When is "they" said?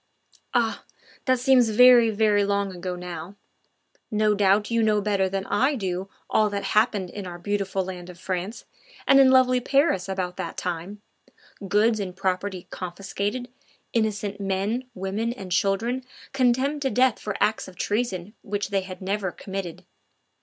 18.69-18.81